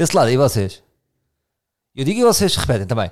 [0.00, 0.82] Desse lado, e vocês?
[1.94, 3.10] Eu digo e vocês repetem também.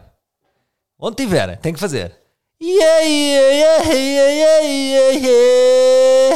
[0.99, 2.17] Onde tiverem, tem que fazer.
[2.59, 5.13] Yeah, yeah, yeah, yeah, yeah,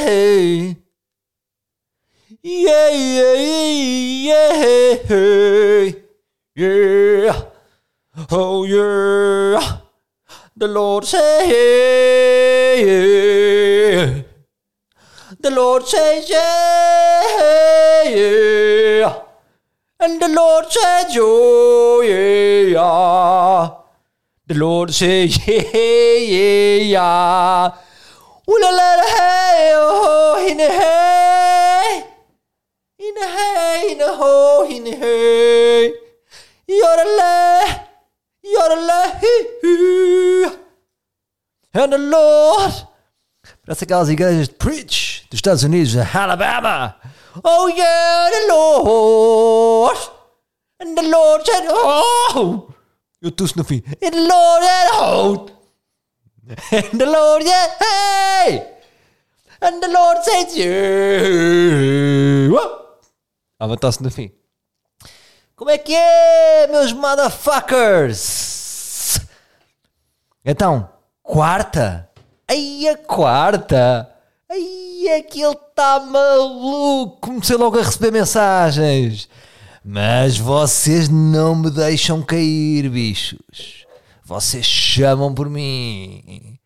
[0.05, 0.77] yeah.
[2.45, 3.35] Yeah, yeah,
[4.95, 5.97] yeah,
[6.55, 7.47] yeah.
[8.31, 9.81] Oh, yeah.
[10.55, 11.49] The Lord say.
[15.41, 16.31] The Lord yeah,
[18.05, 19.32] yeah.
[20.03, 23.71] And the Lord says, oh, yeah.
[24.49, 25.63] The Lord says, yeah,
[26.19, 27.71] yeah, yeah.
[28.51, 32.03] Ooh la la la, hey, oh, in the hey.
[32.99, 35.95] In the hey, in the ho, in the hey.
[36.69, 37.87] Yodelay,
[38.43, 39.23] yodelay,
[41.75, 42.73] and the Lord.
[42.73, 46.95] that's Parece aquelas igrejas de preach dos Estados Unidos, Alabama.
[47.43, 49.99] Oh yeah, the Lord.
[50.79, 52.69] And the Lord said, oh.
[53.23, 53.83] Eu tuço no fim.
[54.03, 55.47] And the Lord said, oh.
[56.73, 58.63] And the Lord said, hey.
[59.63, 62.51] And the Lord said, yeah.
[63.59, 64.31] Ah, tosse no fim.
[65.57, 69.19] Como é que é, meus motherfuckers?
[70.45, 70.91] Então,
[71.23, 72.11] quarta.
[72.47, 74.15] Aí a quarta.
[74.51, 77.19] Aí aquele tá maluco.
[77.21, 79.29] Comecei logo a receber mensagens.
[79.85, 83.87] Mas vocês não me deixam cair, bichos.
[84.25, 86.59] Vocês chamam por mim.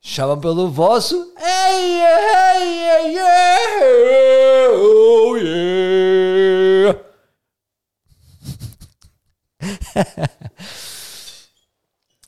[0.00, 1.16] Chamam pelo vosso.
[1.36, 2.00] Ei,
[4.72, 7.00] oh, yeah.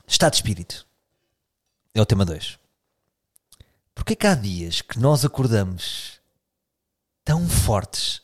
[0.07, 0.87] Estado de espírito.
[1.95, 2.58] É o tema 2.
[3.99, 6.21] Porquê que há dias que nós acordamos
[7.25, 8.23] tão fortes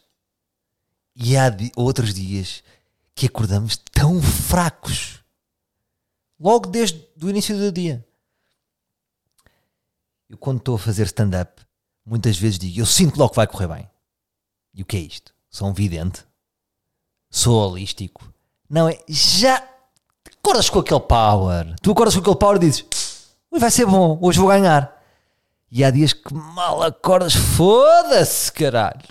[1.17, 2.63] e há outros dias
[3.13, 5.19] que acordamos tão fracos?
[6.39, 8.07] Logo desde o início do dia.
[10.31, 11.61] Eu quando estou a fazer stand-up,
[12.07, 13.91] muitas vezes digo, eu sinto logo que vai correr bem.
[14.73, 15.35] E o que é isto?
[15.51, 16.25] Sou um vidente?
[17.29, 18.33] Sou holístico?
[18.71, 18.97] Não é?
[19.09, 19.57] Já
[20.39, 21.75] acordas com aquele power.
[21.83, 22.87] Tu acordas com aquele power e dizes,
[23.51, 24.94] "Ui, vai ser bom, hoje vou ganhar.
[25.71, 29.09] E há dias que mal acordas, foda-se, caralho.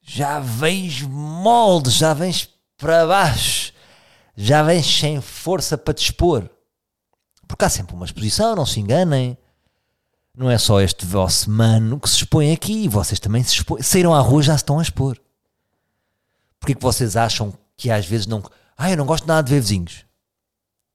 [0.00, 3.72] Já vens molde, já vens para baixo,
[4.36, 6.50] já vens sem força para te expor.
[7.46, 9.38] Porque há sempre uma exposição, não se enganem.
[10.34, 13.82] Não é só este vosso mano que se expõe aqui, vocês também se expõem.
[13.82, 15.18] Saíram à rua já se estão a expor.
[16.58, 18.42] Porquê que vocês acham que às vezes não.
[18.76, 20.04] Ah, eu não gosto nada de ver vizinhos.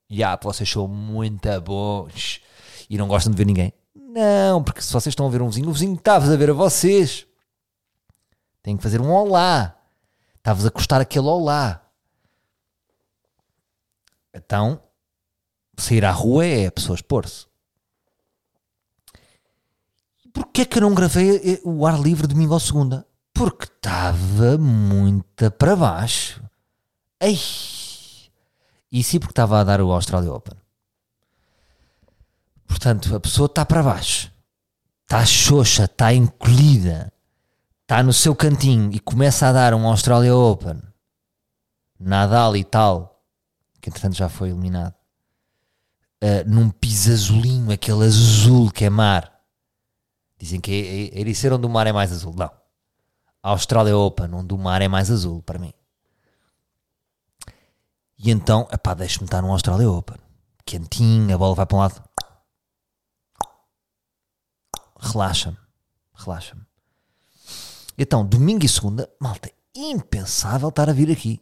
[0.10, 2.42] E ah, vocês são muito bons
[2.90, 3.74] e não gostam de ver ninguém.
[3.96, 6.54] Não, porque se vocês estão a ver um vizinho, o vizinho está-vos a ver a
[6.54, 7.28] vocês.
[8.64, 9.78] Tem que fazer um olá.
[10.38, 11.86] Está-vos a custar aquele olá.
[14.34, 14.82] Então,
[15.78, 17.46] sair à rua é a pessoa expor-se.
[20.34, 23.06] Porquê que eu não gravei eh, o ar livre domingo ou segunda?
[23.34, 26.44] Porque estava muito para baixo.
[27.20, 27.40] Ei!
[28.92, 30.58] E sim porque estava a dar o Australia Open.
[32.68, 34.32] Portanto, a pessoa está para baixo,
[35.04, 37.12] está xoxa, está encolhida,
[37.82, 40.82] está no seu cantinho e começa a dar um Australia Open,
[42.00, 43.24] Nadal e tal,
[43.82, 44.94] que entretanto já foi eliminado,
[46.22, 49.34] ah, num piso azulinho, aquele azul que é mar.
[50.38, 52.34] Dizem que é, é, é onde o mar é mais azul.
[52.36, 52.52] Não.
[53.42, 55.74] A Australia Open, onde o mar é mais azul, para mim.
[58.20, 60.18] E então, epá, deixa-me estar no Australia Open.
[60.66, 62.07] Quentinho, a bola vai para um lado.
[65.00, 65.58] Relaxa-me.
[66.14, 66.66] Relaxa-me.
[67.98, 71.42] Então, domingo e segunda, malta, impensável estar a vir aqui.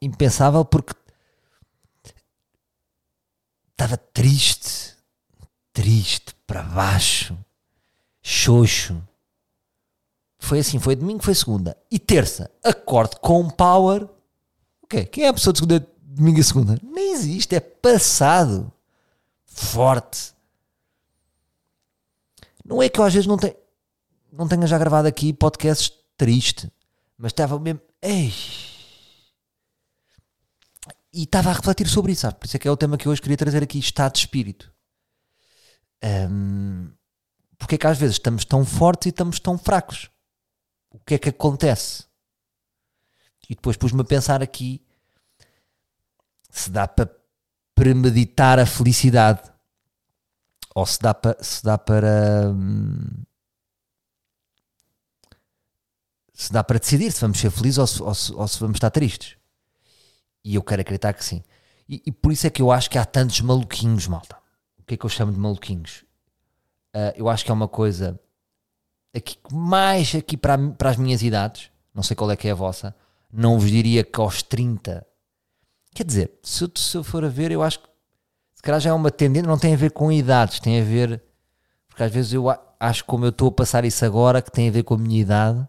[0.00, 0.94] Impensável porque
[3.70, 4.96] estava triste,
[5.72, 7.36] triste, para baixo,
[8.22, 9.00] xoxo.
[10.38, 11.76] Foi assim, foi domingo, foi segunda.
[11.90, 14.08] E terça, acordo com power.
[14.82, 15.04] O quê?
[15.04, 16.78] Quem é a pessoa de segunda, domingo e segunda?
[16.82, 18.72] Nem existe, é passado.
[19.46, 20.34] Forte.
[22.72, 23.54] Não é que eu às vezes não, tenho,
[24.32, 26.72] não tenha já gravado aqui podcasts triste,
[27.18, 27.82] mas estava mesmo.
[28.00, 28.32] Ei.
[31.12, 32.38] E estava a refletir sobre isso, sabe?
[32.38, 34.72] Por isso é que é o tema que hoje queria trazer aqui: estado de espírito.
[36.02, 36.90] Hum,
[37.58, 40.10] porque é que às vezes estamos tão fortes e estamos tão fracos?
[40.88, 42.04] O que é que acontece?
[43.50, 44.82] E depois pus-me a pensar aqui
[46.48, 47.14] se dá para
[47.74, 49.51] premeditar a felicidade
[50.74, 53.24] ou se dá para se dá para hum,
[56.32, 58.76] se dá para decidir se vamos ser felizes ou se, ou se, ou se vamos
[58.76, 59.36] estar tristes.
[60.44, 61.42] E eu quero acreditar que sim.
[61.88, 64.36] E, e, por isso é que eu acho que há tantos maluquinhos, malta.
[64.78, 66.04] O que é que eu chamo de maluquinhos?
[66.94, 68.18] Uh, eu acho que é uma coisa
[69.14, 72.56] aqui, mais aqui para, para as minhas idades, não sei qual é que é a
[72.56, 72.94] vossa,
[73.32, 75.06] não vos diria que aos 30.
[75.94, 77.88] Quer dizer, se eu, se eu for a ver, eu acho que
[78.62, 81.22] se calhar já é uma tendência, não tem a ver com idades, tem a ver.
[81.88, 82.44] Porque às vezes eu
[82.78, 85.20] acho como eu estou a passar isso agora, que tem a ver com a minha
[85.20, 85.68] idade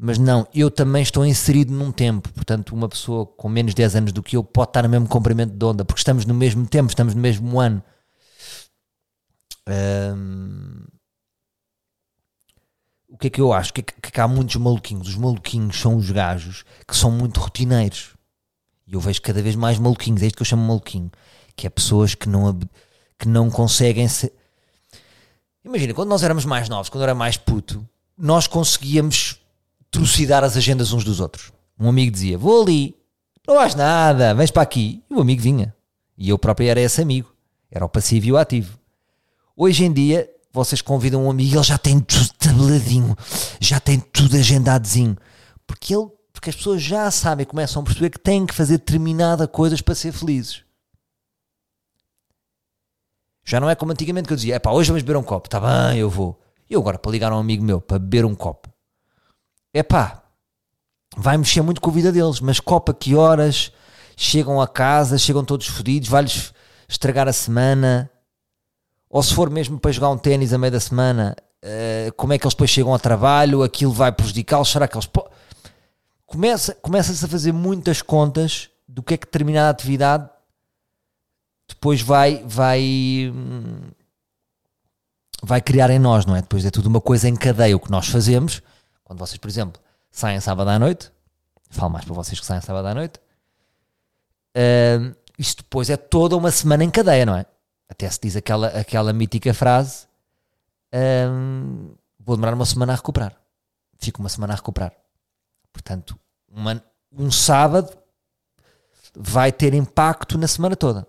[0.00, 3.96] mas não, eu também estou inserido num tempo, portanto, uma pessoa com menos de 10
[3.96, 6.64] anos do que eu pode estar no mesmo comprimento de onda, porque estamos no mesmo
[6.68, 7.82] tempo, estamos no mesmo ano.
[13.08, 13.74] o que é que eu acho?
[13.74, 15.08] Que, que, que há muitos maluquinhos.
[15.08, 18.14] Os maluquinhos são os gajos que são muito rotineiros.
[18.86, 21.10] E eu vejo cada vez mais maluquinhos, é isto que eu chamo maluquinho,
[21.58, 22.56] que é pessoas que não,
[23.18, 24.32] que não conseguem ser.
[25.64, 27.84] Imagina, quando nós éramos mais novos, quando eu era mais puto,
[28.16, 29.40] nós conseguíamos
[29.90, 31.52] trucidar as agendas uns dos outros.
[31.78, 32.94] Um amigo dizia: Vou ali,
[33.46, 35.02] não vais nada, vens para aqui.
[35.10, 35.74] E o amigo vinha.
[36.16, 37.34] E eu próprio era esse amigo.
[37.68, 38.78] Era o passivo e o ativo.
[39.56, 43.16] Hoje em dia, vocês convidam um amigo ele já tem tudo tabeladinho,
[43.60, 45.16] já tem tudo agendadozinho.
[45.66, 49.48] Porque, ele, porque as pessoas já sabem, começam a perceber que têm que fazer determinada
[49.48, 50.67] coisas para ser felizes.
[53.48, 55.46] Já não é como antigamente que eu dizia: é pá, hoje vamos beber um copo,
[55.46, 56.38] está bem, eu vou.
[56.68, 58.68] E eu agora, para ligar a um amigo meu para beber um copo,
[59.72, 60.22] é pá,
[61.16, 63.72] vai mexer muito com a vida deles, mas copa que horas?
[64.14, 66.52] Chegam a casa, chegam todos fodidos, vai-lhes
[66.86, 68.10] estragar a semana,
[69.08, 71.34] ou se for mesmo para jogar um ténis a meio da semana,
[71.64, 75.06] uh, como é que eles depois chegam ao trabalho, aquilo vai prejudicá-los, será que eles...
[75.06, 75.26] Po...
[76.26, 80.28] Começa, começa-se a fazer muitas contas do que é que determinada atividade
[81.68, 83.32] depois vai, vai,
[85.42, 86.40] vai criar em nós, não é?
[86.40, 88.62] Depois é tudo uma coisa em cadeia o que nós fazemos
[89.08, 89.80] quando vocês, por exemplo,
[90.10, 91.10] saem sábado à noite,
[91.70, 93.18] falo mais para vocês que saem sábado à noite,
[94.54, 97.46] uh, isto depois é toda uma semana em cadeia, não é?
[97.88, 100.06] Até se diz aquela, aquela mítica frase:
[100.94, 103.34] uh, vou demorar uma semana a recuperar.
[103.98, 104.92] Fico uma semana a recuperar.
[105.72, 106.18] Portanto,
[106.52, 107.96] uma, um sábado
[109.16, 111.06] vai ter impacto na semana toda.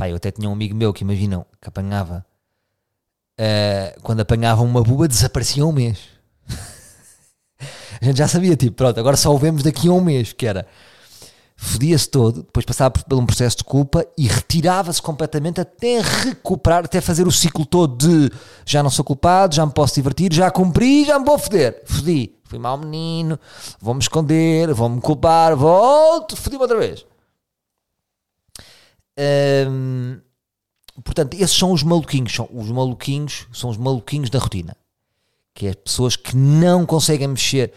[0.00, 2.24] Pá, eu até tinha um amigo meu que imaginam que apanhava
[3.38, 5.98] uh, quando apanhava uma buba desaparecia um mês
[8.00, 10.46] a gente já sabia, tipo, pronto, agora só o vemos daqui a um mês, que
[10.46, 10.66] era
[11.54, 16.86] fodia-se todo, depois passava por, por um processo de culpa e retirava-se completamente até recuperar,
[16.86, 20.50] até fazer o ciclo todo de já não sou culpado, já me posso divertir, já
[20.50, 21.82] cumpri, já me vou foder.
[21.84, 23.38] Fodi, fui mau menino,
[23.78, 27.04] vou-me esconder, vou-me culpar, volto, fodi-me outra vez.
[31.04, 34.76] Portanto, esses são os maluquinhos, são os maluquinhos, são os maluquinhos da rotina
[35.54, 37.72] que é pessoas que não conseguem mexer.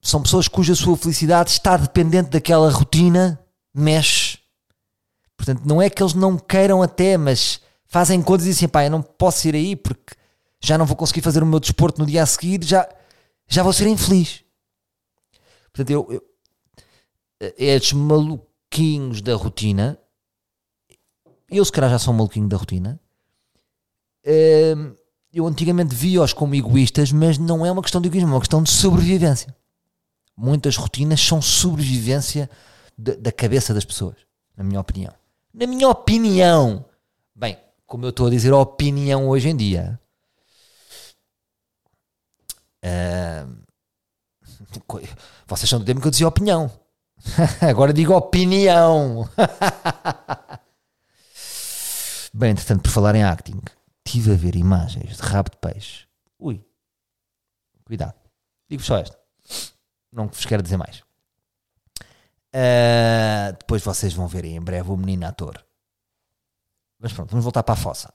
[0.00, 3.42] São pessoas cuja sua felicidade está dependente daquela rotina,
[3.74, 4.38] mexe.
[5.36, 8.90] Portanto, não é que eles não queiram até, mas fazem contas e dizem, pá, eu
[8.90, 10.14] não posso ir aí porque
[10.60, 12.88] já não vou conseguir fazer o meu desporto no dia a seguir, já,
[13.46, 14.44] já vou ser infeliz.
[15.72, 16.22] Portanto, eu, eu
[17.56, 17.92] estes
[18.78, 19.98] maluquinhos da rotina,
[21.50, 23.00] eu se calhar já sou um maluquinho da rotina,
[25.32, 28.62] eu antigamente via-os como egoístas, mas não é uma questão de egoísmo, é uma questão
[28.62, 29.54] de sobrevivência.
[30.36, 32.48] Muitas rotinas são sobrevivência
[32.96, 34.16] de, da cabeça das pessoas,
[34.56, 35.12] na minha opinião.
[35.52, 36.84] Na minha opinião,
[37.34, 39.98] bem, como eu estou a dizer, opinião hoje em dia.
[42.84, 43.58] Uh,
[45.48, 46.70] vocês são do tempo que eu dizia opinião.
[47.68, 49.28] Agora digo opinião.
[52.32, 53.60] Bem, entretanto, por falar em acting,
[54.06, 56.06] estive a ver imagens de rabo de peixe.
[56.38, 56.64] Ui,
[57.84, 58.14] cuidado.
[58.68, 59.18] Digo só esta.
[60.12, 61.02] Não vos quero dizer mais.
[62.54, 65.64] Uh, depois vocês vão ver em breve o menino ator.
[66.98, 68.12] Mas pronto, vamos voltar para a fossa.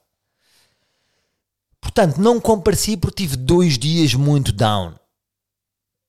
[1.80, 4.96] Portanto, não compareci porque tive dois dias muito down.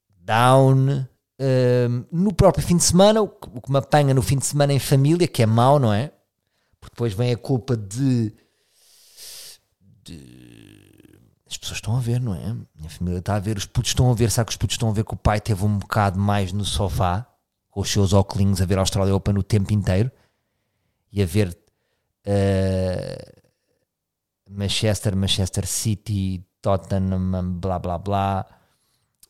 [0.08, 1.06] Down
[2.10, 5.26] no próprio fim de semana, o que me apanha no fim de semana em família,
[5.26, 6.12] que é mau, não é?
[6.80, 8.32] Porque depois vem a culpa de
[10.04, 11.18] de...
[11.48, 12.54] as pessoas estão a ver, não é?
[12.74, 14.90] Minha família está a ver, os putos estão a ver, sabe que os putos estão
[14.90, 17.26] a ver que o pai teve um bocado mais no sofá,
[17.70, 20.10] com os seus óculos a ver a Austrália Open o tempo inteiro
[21.10, 21.56] e a ver
[22.26, 23.42] uh,
[24.48, 28.46] Manchester, Manchester City, Tottenham, blá blá blá,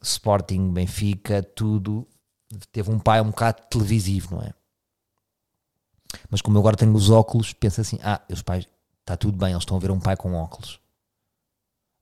[0.05, 2.07] Sporting, Benfica, tudo.
[2.71, 4.53] Teve um pai um bocado televisivo, não é?
[6.31, 8.69] Mas como eu agora tenho os óculos, penso assim: ah, os pais,
[9.01, 10.79] está tudo bem, eles estão a ver um pai com óculos.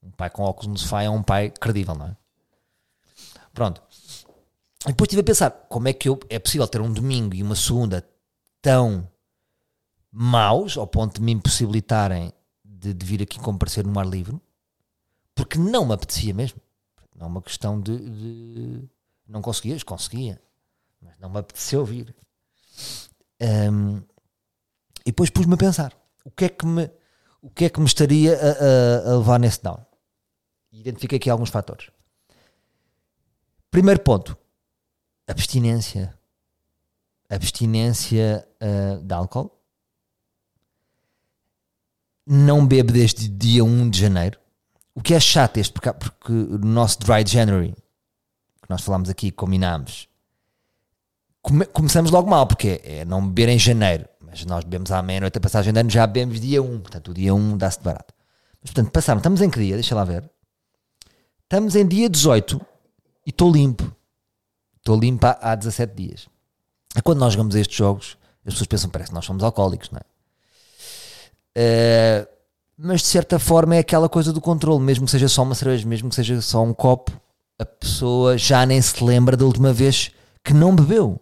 [0.01, 2.17] Um pai com óculos no sofá é um pai credível, não é?
[3.53, 3.81] Pronto.
[4.85, 7.41] E depois estive a pensar: como é que eu, é possível ter um domingo e
[7.41, 8.05] uma segunda
[8.61, 9.09] tão
[10.11, 12.33] maus, ao ponto de me impossibilitarem
[12.63, 14.39] de, de vir aqui comparecer no ar livre?
[15.33, 16.59] Porque não me apetecia mesmo.
[17.23, 18.89] É uma questão de, de
[19.25, 20.41] não conseguias, conseguia,
[21.01, 22.13] mas não me apeteceu vir.
[23.41, 23.97] Um,
[25.05, 25.93] e depois pus-me a pensar:
[26.25, 26.91] o que é que me,
[27.41, 29.79] o que é que me estaria a, a, a levar nesse down?
[30.69, 31.89] E identifiquei aqui alguns fatores.
[33.71, 34.37] Primeiro ponto:
[35.25, 36.13] abstinência.
[37.29, 39.49] Abstinência uh, de álcool.
[42.27, 44.42] Não bebo desde dia 1 de janeiro.
[44.95, 47.73] O que é chato este, porque, porque no nosso Dry January,
[48.61, 50.07] que nós falámos aqui, combinámos,
[51.41, 55.01] come, começamos logo mal, porque é, é não beber em janeiro, mas nós bebemos à
[55.01, 57.83] meia-noite a passagem de ano, já bebemos dia 1, portanto o dia 1 dá-se de
[57.83, 58.13] barato.
[58.61, 59.75] Mas portanto, passaram, estamos em que dia?
[59.75, 60.29] Deixa lá ver.
[61.43, 62.59] Estamos em dia 18
[63.25, 63.93] e estou limpo.
[64.77, 66.27] Estou limpo há, há 17 dias.
[66.95, 69.99] É quando nós jogamos estes jogos, as pessoas pensam, parece que nós somos alcoólicos, não
[69.99, 70.03] é?
[71.55, 72.27] Uh,
[72.77, 75.87] mas de certa forma é aquela coisa do controle, mesmo que seja só uma cerveja,
[75.87, 77.11] mesmo que seja só um copo,
[77.57, 80.11] a pessoa já nem se lembra da última vez
[80.43, 81.21] que não bebeu.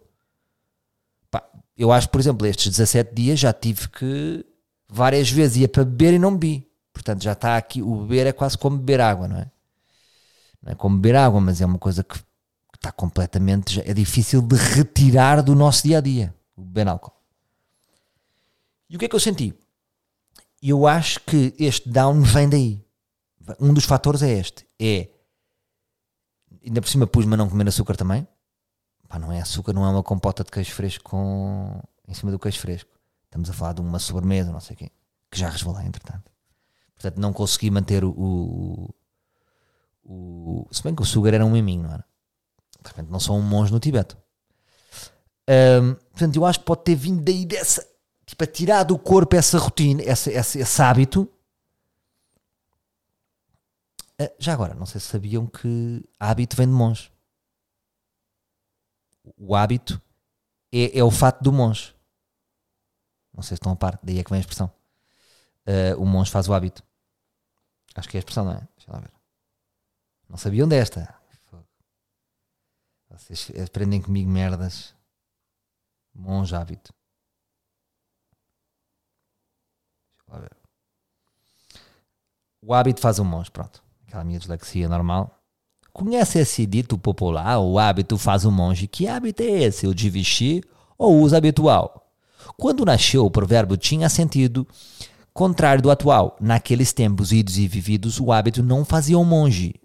[1.29, 1.43] Pá,
[1.77, 4.45] eu acho, por exemplo, estes 17 dias já tive que
[4.89, 6.67] várias vezes ia para beber e não bebi.
[6.93, 9.51] Portanto, já está aqui, o beber é quase como beber água, não é?
[10.61, 12.19] Não é como beber água, mas é uma coisa que
[12.75, 17.13] está completamente, é difícil de retirar do nosso dia a dia, o beber álcool.
[18.89, 19.53] E o que é que eu senti?
[20.61, 22.85] E eu acho que este down vem daí.
[23.59, 24.67] Um dos fatores é este.
[24.79, 25.09] É.
[26.63, 28.27] Ainda por cima pus-me a não comer açúcar também.
[29.07, 31.81] Pá, não é açúcar, não é uma compota de queijo fresco com...
[32.07, 32.89] em cima do queijo fresco.
[33.25, 34.91] Estamos a falar de uma sobremesa, não sei o quê.
[35.31, 36.31] Que já resvalei, entretanto.
[36.93, 38.95] Portanto, não consegui manter o, o,
[40.03, 40.67] o.
[40.71, 42.05] Se bem que o sugar era um miminho, não era?
[42.81, 44.15] De repente, não sou um monge no Tibete.
[45.49, 47.85] Um, portanto, eu acho que pode ter vindo daí dessa
[48.31, 51.23] tipo, a tirar do corpo essa rotina, essa, esse, esse hábito.
[54.19, 57.11] Uh, já agora, não sei se sabiam que hábito vem de monge.
[59.37, 60.01] O hábito
[60.71, 61.95] é, é o fato do monge.
[63.33, 64.71] Não sei se estão a par, daí é que vem a expressão.
[65.65, 66.83] Uh, o monge faz o hábito.
[67.95, 68.67] Acho que é a expressão, não é?
[68.77, 69.11] Deixa lá ver.
[70.27, 71.13] Não sabiam desta.
[73.09, 74.95] Vocês aprendem comigo merdas.
[76.13, 76.93] Monge hábito.
[82.63, 83.83] O hábito faz um monge, pronto.
[84.07, 85.35] Aquela minha dislexia normal.
[85.91, 88.87] Conhece esse dito popular, o hábito faz um monge?
[88.87, 89.87] Que hábito é esse?
[89.87, 90.63] O de vestir
[90.97, 92.09] ou o uso habitual?
[92.57, 94.65] Quando nasceu, o provérbio tinha sentido
[95.33, 96.37] contrário do atual.
[96.39, 99.75] Naqueles tempos idos e vividos, o hábito não fazia um monge.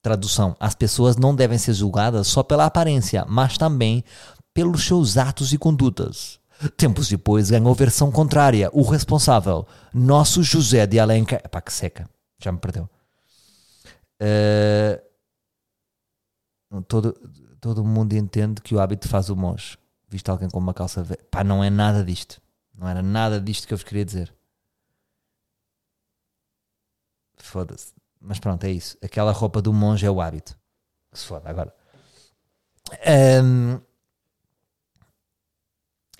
[0.00, 4.04] Tradução: As pessoas não devem ser julgadas só pela aparência, mas também
[4.54, 6.38] pelos seus atos e condutas.
[6.76, 8.68] Tempos depois ganhou versão contrária.
[8.72, 11.40] O responsável, nosso José de Alencar.
[11.44, 12.08] Epá, que seca.
[12.38, 12.88] Já me perdeu.
[14.20, 14.98] Uh,
[16.82, 17.12] todo,
[17.60, 19.78] todo mundo entende que o hábito faz o monge.
[20.08, 21.24] Viste alguém com uma calça velha.
[21.30, 22.40] Pá, não é nada disto.
[22.76, 24.34] Não era nada disto que eu vos queria dizer.
[27.36, 27.92] Foda-se.
[28.20, 28.96] Mas pronto, é isso.
[29.02, 30.58] Aquela roupa do monge é o hábito.
[31.12, 31.72] Que se foda agora.
[33.44, 33.80] Um,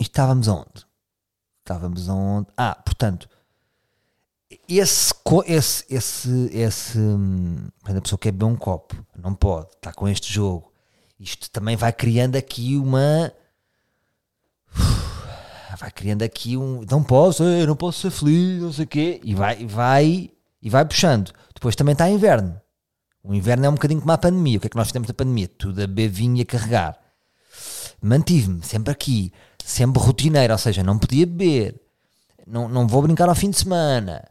[0.05, 0.87] estávamos aonde?
[1.61, 2.49] Estávamos aonde?
[2.57, 3.29] Ah, portanto,
[4.69, 5.15] esse,
[5.47, 6.99] esse, esse, esse
[7.85, 10.73] a pessoa quer beber um copo, não pode, está com este jogo.
[11.19, 13.33] Isto também vai criando aqui uma.
[15.79, 16.85] Vai criando aqui um.
[16.91, 19.21] Não posso, eu não posso ser feliz, não sei o quê.
[19.23, 21.33] E vai, vai, e vai puxando.
[21.55, 22.61] Depois também está inverno.
[23.23, 24.59] O inverno é um bocadinho como a pandemia.
[24.59, 25.47] O que é que nós fizemos na pandemia?
[25.47, 26.99] Tudo a beber e a carregar.
[28.03, 29.33] Mantive-me sempre aqui
[29.71, 31.75] sempre rotineiro, ou seja, não podia beber,
[32.47, 34.25] não, não vou brincar ao fim de semana,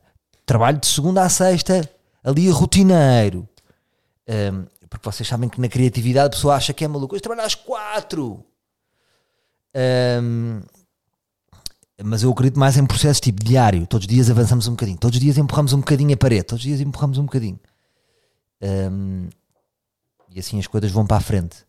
[0.45, 1.87] trabalho de segunda a sexta
[2.23, 3.47] ali rotineiro.
[4.27, 7.13] Um, porque vocês sabem que na criatividade a pessoa acha que é maluco.
[7.13, 8.43] Hoje trabalho às quatro.
[9.75, 10.61] Um,
[12.03, 13.85] mas eu acredito mais em processos tipo diário.
[13.85, 14.97] Todos os dias avançamos um bocadinho.
[14.97, 16.43] Todos os dias empurramos um bocadinho a parede.
[16.43, 17.59] Todos os dias empurramos um bocadinho.
[18.61, 19.29] Um,
[20.29, 21.66] e assim as coisas vão para a frente.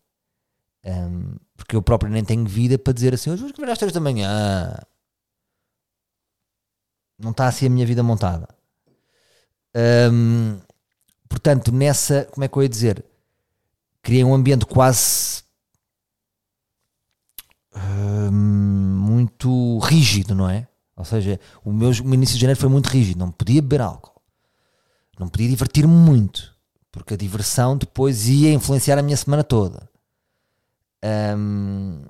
[0.88, 3.92] Um, porque eu próprio nem tenho vida para dizer assim, hoje vou escrever às 3
[3.92, 4.75] da manhã.
[7.18, 8.49] Não está assim a minha vida montada.
[10.11, 10.59] Um,
[11.28, 13.04] portanto, nessa, como é que eu ia dizer?
[14.02, 15.42] Criei um ambiente quase
[17.75, 20.66] um, muito rígido, não é?
[20.97, 24.21] Ou seja, o meu o início de janeiro foi muito rígido, não podia beber álcool,
[25.18, 26.57] não podia divertir-me muito,
[26.90, 29.88] porque a diversão depois ia influenciar a minha semana toda.
[31.05, 32.02] Um,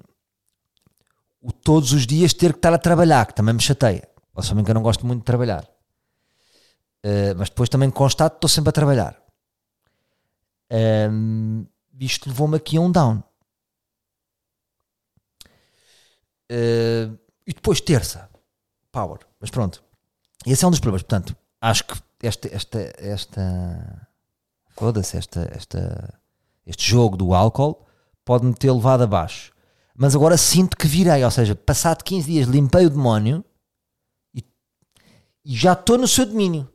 [1.40, 4.08] o todos os dias ter que estar a trabalhar, que também me chateia.
[4.34, 5.64] Ou sabem que eu não gosto muito de trabalhar.
[7.04, 9.20] Uh, mas depois também constato que estou sempre a trabalhar.
[10.70, 11.66] Um,
[11.98, 13.22] isto levou-me aqui a um down.
[16.50, 18.28] Uh, e depois terça,
[18.90, 19.20] power.
[19.40, 19.82] Mas pronto,
[20.46, 21.02] esse é um dos problemas.
[21.02, 24.08] Portanto, acho que esta, esta, esta
[24.70, 26.20] foda-se, esta, esta,
[26.66, 27.87] este jogo do álcool
[28.28, 29.54] pode-me ter levado abaixo.
[29.96, 33.42] Mas agora sinto que virei, ou seja, passado 15 dias limpei o demónio
[34.34, 34.44] e,
[35.46, 36.70] e já estou no seu domínio.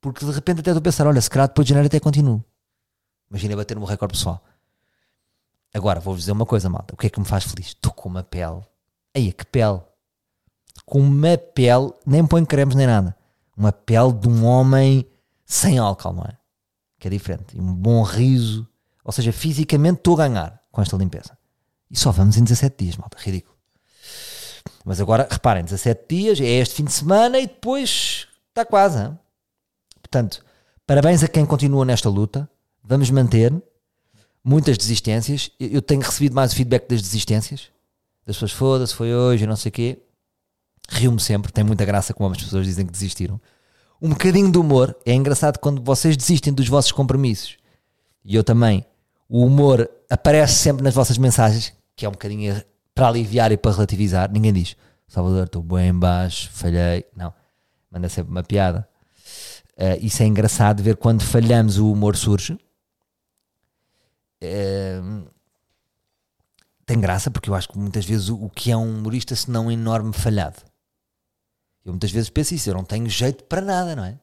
[0.00, 2.44] Porque de repente até estou a pensar, olha, se calhar depois de janeiro até continuo.
[3.30, 4.42] Imagina bater no meu recorde pessoal.
[5.72, 6.92] Agora, vou-vos dizer uma coisa, malta.
[6.92, 7.68] O que é que me faz feliz?
[7.68, 8.60] Estou com uma pele.
[9.14, 9.80] Aí, que pele.
[10.84, 13.16] Com uma pele, nem põe cremes nem nada.
[13.56, 15.08] Uma pele de um homem
[15.46, 16.36] sem álcool, não é?
[16.98, 17.56] Que é diferente.
[17.56, 18.66] E um bom riso.
[19.04, 21.36] Ou seja, fisicamente estou a ganhar com esta limpeza.
[21.90, 23.18] E só vamos em 17 dias, malta.
[23.20, 23.56] Ridículo.
[24.84, 28.98] Mas agora, reparem, 17 dias é este fim de semana e depois está quase.
[28.98, 29.18] Hein?
[30.00, 30.44] Portanto,
[30.86, 32.48] parabéns a quem continua nesta luta.
[32.82, 33.52] Vamos manter
[34.42, 35.50] muitas desistências.
[35.58, 37.68] Eu tenho recebido mais o feedback das desistências.
[38.24, 40.02] Das pessoas, foda-se, foi hoje, não sei o quê.
[40.88, 43.40] Rio-me sempre, tem muita graça como as pessoas dizem que desistiram.
[44.00, 44.96] Um bocadinho de humor.
[45.04, 47.56] É engraçado quando vocês desistem dos vossos compromissos.
[48.24, 48.84] E eu também.
[49.32, 52.60] O humor aparece sempre nas vossas mensagens, que é um bocadinho
[52.92, 54.28] para aliviar e para relativizar.
[54.28, 57.06] Ninguém diz, Salvador, estou bem em baixo, falhei.
[57.14, 57.32] Não.
[57.88, 58.88] Manda sempre uma piada.
[59.78, 62.54] Uh, isso é engraçado ver quando falhamos o humor surge.
[64.42, 65.30] Uh,
[66.84, 69.48] tem graça porque eu acho que muitas vezes o, o, que é um humorista se
[69.48, 70.60] não um enorme falhado.
[71.84, 74.18] Eu muitas vezes penso isso, eu não tenho jeito para nada, não é?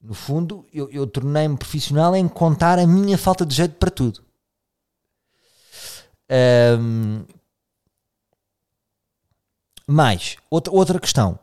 [0.00, 4.22] No fundo, eu, eu tornei-me profissional em contar a minha falta de jeito para tudo.
[6.30, 7.24] Um,
[9.86, 11.38] mais, outra, outra questão.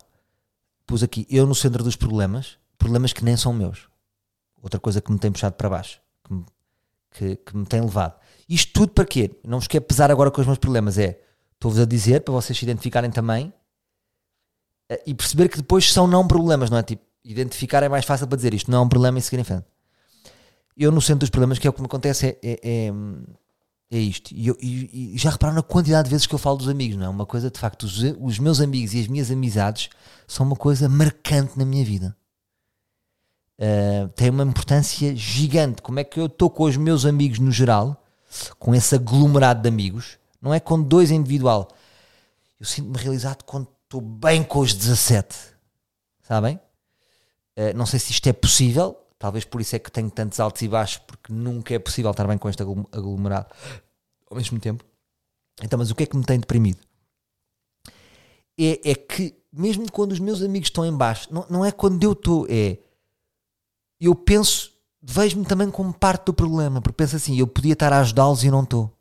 [0.85, 3.89] Pus aqui, eu no centro dos problemas, problemas que nem são meus.
[4.61, 6.45] Outra coisa que me tem puxado para baixo, que me,
[7.11, 8.19] que, que me tem levado.
[8.47, 9.31] Isto tudo para quê?
[9.43, 11.19] Não vos quero pesar agora com os meus problemas, é
[11.53, 13.51] estou-vos a dizer para vocês se identificarem também
[14.89, 16.83] eh, e perceber que depois são não problemas, não é?
[16.83, 19.43] Tipo, identificar é mais fácil para dizer isto não é um problema e seguir em
[19.43, 19.65] frente.
[20.77, 22.93] Eu, no centro dos problemas, que é o que me acontece, é, é, é,
[23.91, 24.31] é isto.
[24.33, 26.97] E, eu, e, e, já repararam na quantidade de vezes que eu falo dos amigos,
[26.97, 27.09] não é?
[27.09, 29.89] Uma coisa, de facto, os, os meus amigos e as minhas amizades
[30.27, 32.15] são uma coisa marcante na minha vida.
[33.57, 35.81] Uh, tem uma importância gigante.
[35.81, 38.03] Como é que eu estou com os meus amigos no geral,
[38.59, 41.69] com esse aglomerado de amigos, não é com dois individual.
[42.59, 45.35] Eu sinto-me realizado quando estou bem com os 17.
[46.21, 46.59] Sabem?
[47.57, 50.61] Uh, não sei se isto é possível, talvez por isso é que tenho tantos altos
[50.61, 53.47] e baixos, porque nunca é possível estar bem com este aglomerado
[54.29, 54.83] ao mesmo tempo.
[55.61, 56.79] Então, mas o que é que me tem deprimido?
[58.57, 62.03] É, é que, mesmo quando os meus amigos estão em baixo, não, não é quando
[62.03, 62.77] eu estou, é
[63.99, 68.01] eu penso, vejo-me também como parte do problema, porque penso assim, eu podia estar a
[68.01, 68.91] ajudá-los e não estou.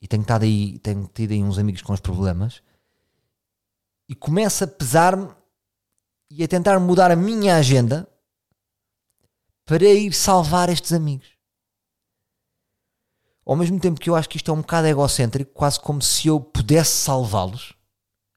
[0.00, 2.62] E tenho estado aí, tenho tido aí uns amigos com os problemas,
[4.08, 5.28] e começa a pesar-me
[6.30, 8.08] e a tentar mudar a minha agenda
[9.64, 11.28] para ir salvar estes amigos.
[13.44, 16.28] Ao mesmo tempo que eu acho que isto é um bocado egocêntrico, quase como se
[16.28, 17.72] eu pudesse salvá-los.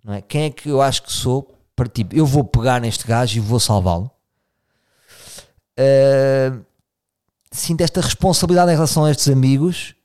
[0.04, 0.22] Não é?
[0.22, 1.58] Quem é que eu acho que sou?
[1.76, 4.10] Para, tipo, eu vou pegar neste gajo e vou salvá-lo.
[5.78, 6.66] Uh,
[7.52, 9.96] sinto esta responsabilidade em relação a estes amigos,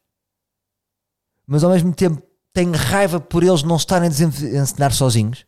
[1.47, 2.23] mas ao mesmo tempo
[2.53, 5.47] tenho raiva por eles não estarem a ensinar sozinhos.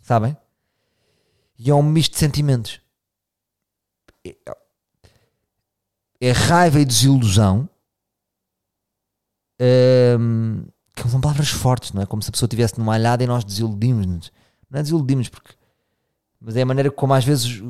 [0.00, 0.36] Sabem?
[1.58, 2.80] E é um misto de sentimentos.
[4.26, 4.36] É,
[6.20, 7.68] é raiva e desilusão.
[9.60, 10.64] Um,
[10.94, 12.06] que são palavras fortes, não é?
[12.06, 14.32] Como se a pessoa estivesse numa alhada e nós desiludimos-nos.
[14.70, 15.54] Não é desiludimos, porque.
[16.40, 17.62] Mas é a maneira como às vezes.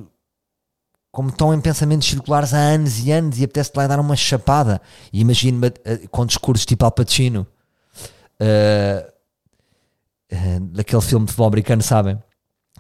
[1.11, 4.81] Como estão em pensamentos circulares há anos e anos e apetece-te lá dar uma chapada.
[5.12, 5.70] E imagino-me
[6.11, 7.47] com discursos tipo Al Pacino.
[8.40, 9.07] Uh,
[10.33, 12.20] uh, daquele filme de futebol americano, sabem?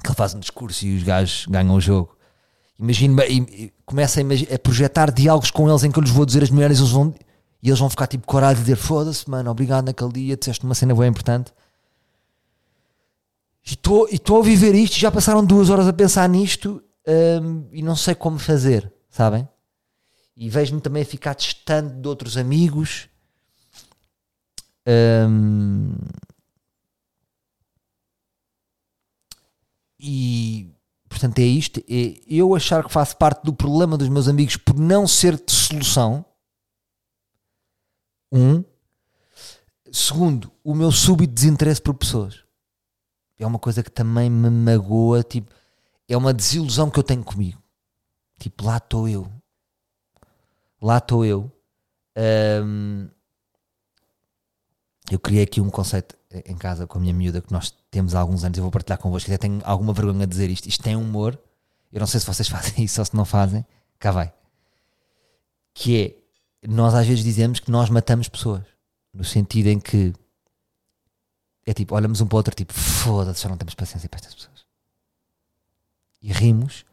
[0.02, 2.16] Que ele faz um discurso e os gajos ganham o jogo.
[2.78, 6.42] Imagino, e, começa a, a, projetar diálogos com eles em que eu lhes vou dizer
[6.42, 7.14] as mulheres eles vão,
[7.62, 10.74] e eles vão ficar tipo coragem de dizer foda-se, mano, obrigado naquele dia, disseste uma
[10.74, 11.52] cena bem importante.
[13.64, 17.96] E estou a viver isto, já passaram duas horas a pensar nisto um, e não
[17.96, 19.48] sei como fazer, sabem?
[20.36, 23.08] E vejo-me também a ficar distante de outros amigos.
[24.86, 25.94] Um,
[30.06, 30.70] e
[31.08, 31.80] portanto é isto.
[31.88, 35.50] É eu achar que faço parte do problema dos meus amigos por não ser de
[35.50, 36.24] solução.
[38.30, 38.62] Um.
[39.90, 42.44] Segundo, o meu súbito desinteresse por pessoas.
[43.38, 45.22] É uma coisa que também me magoa.
[45.22, 45.50] Tipo,
[46.06, 47.62] é uma desilusão que eu tenho comigo.
[48.38, 49.30] Tipo, lá estou eu.
[50.82, 51.50] Lá estou eu.
[52.62, 53.08] Um,
[55.14, 58.20] eu criei aqui um conceito em casa com a minha miúda que nós temos há
[58.20, 58.58] alguns anos.
[58.58, 59.30] Eu vou partilhar convosco.
[59.30, 60.68] Até tenho alguma vergonha de dizer isto.
[60.68, 61.38] Isto tem humor.
[61.92, 63.64] Eu não sei se vocês fazem isso ou se não fazem.
[63.98, 64.32] Cá vai.
[65.72, 66.18] Que
[66.62, 68.62] é, nós às vezes dizemos que nós matamos pessoas.
[69.12, 70.12] No sentido em que
[71.66, 74.34] é tipo, olhamos um para o outro, tipo, foda-se, já não temos paciência para estas
[74.34, 74.64] pessoas.
[76.20, 76.84] E rimos.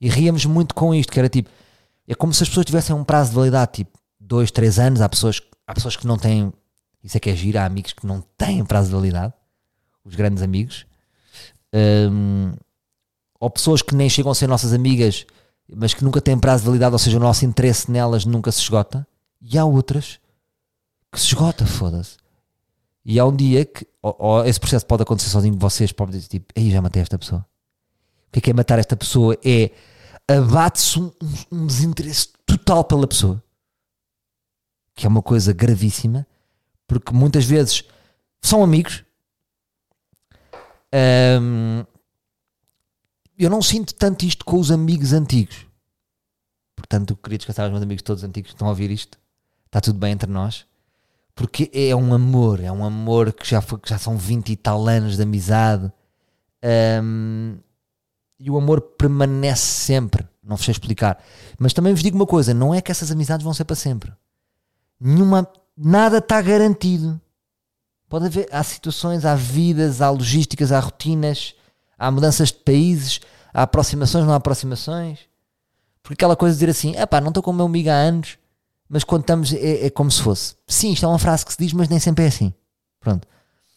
[0.00, 1.48] E ríamos muito com isto, que era tipo,
[2.06, 5.00] é como se as pessoas tivessem um prazo de validade, tipo, dois, três anos.
[5.00, 6.52] Há pessoas, há pessoas que não têm,
[7.02, 9.32] isso é que é giro, há amigos que não têm prazo de validade,
[10.04, 10.86] os grandes amigos.
[11.74, 12.52] Um,
[13.40, 15.26] ou pessoas que nem chegam a ser nossas amigas,
[15.74, 18.60] mas que nunca têm prazo de validade, ou seja, o nosso interesse nelas nunca se
[18.60, 19.06] esgota.
[19.40, 20.20] E há outras
[21.10, 22.16] que se esgota, foda-se.
[23.04, 26.28] E há um dia que ou, ou, esse processo pode acontecer sozinho, vocês podem dizer
[26.28, 27.46] tipo, aí já matei esta pessoa.
[28.28, 29.36] O que é que é matar esta pessoa?
[29.44, 29.70] É
[30.26, 31.12] abate-se um,
[31.50, 33.42] um, desinteresse total pela pessoa,
[34.94, 36.26] que é uma coisa gravíssima,
[37.00, 37.84] porque muitas vezes
[38.40, 39.04] são amigos.
[41.40, 41.84] Um,
[43.38, 45.66] eu não sinto tanto isto com os amigos antigos.
[46.76, 49.18] Portanto, queria descansar os meus amigos todos antigos que estão a ouvir isto.
[49.66, 50.66] Está tudo bem entre nós
[51.34, 54.56] porque é um amor, é um amor que já, foi, que já são 20 e
[54.56, 55.90] tal anos de amizade
[57.02, 57.56] um,
[58.38, 60.28] e o amor permanece sempre.
[60.42, 61.22] Não vos sei explicar,
[61.58, 64.12] mas também vos digo uma coisa: não é que essas amizades vão ser para sempre,
[65.00, 65.48] nenhuma,
[65.82, 67.20] nada está garantido.
[68.08, 71.54] Pode haver, há situações, há vidas, há logísticas, há rotinas,
[71.98, 73.20] há mudanças de países,
[73.52, 75.20] há aproximações, não há aproximações.
[76.02, 77.94] Porque aquela coisa de dizer assim, ah pá, não estou com o meu amigo há
[77.94, 78.38] anos,
[78.88, 80.54] mas quando estamos é, é, como se fosse.
[80.66, 82.52] Sim, isto é uma frase que se diz, mas nem sempre é assim.
[83.00, 83.26] Pronto.